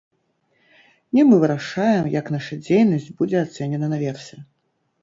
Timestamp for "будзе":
3.21-3.37